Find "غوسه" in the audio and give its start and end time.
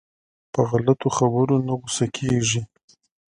1.79-2.05